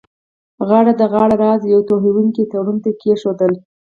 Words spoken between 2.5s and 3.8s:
تړون ته کښېښودله.